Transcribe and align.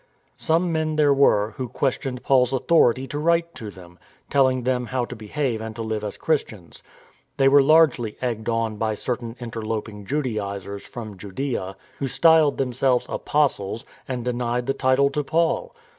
Some 0.37 0.71
men 0.71 0.95
there 0.95 1.13
were 1.13 1.51
who 1.57 1.67
questioned 1.69 2.23
Paul's 2.23 2.53
author 2.53 2.89
ity 2.89 3.05
to 3.07 3.19
write 3.19 3.53
to 3.53 3.69
them, 3.69 3.99
telling 4.31 4.63
them 4.63 4.87
how 4.87 5.05
to 5.05 5.15
behave 5.15 5.61
and 5.61 5.75
to 5.75 5.83
live 5.83 6.03
as 6.03 6.17
Christians. 6.17 6.81
They 7.37 7.47
were 7.47 7.61
largely 7.61 8.17
egged 8.19 8.49
on 8.49 8.77
by 8.77 8.95
certain 8.95 9.35
interloping 9.39 10.07
Judaizers 10.07 10.87
from 10.87 11.17
Judaea, 11.19 11.75
who 11.99 12.07
styled 12.07 12.57
themselves" 12.57 13.05
Apostles," 13.09 13.85
and 14.07 14.25
denied 14.25 14.65
the 14.65 14.73
title 14.73 15.11
to 15.11 15.23
Paul. 15.23 15.75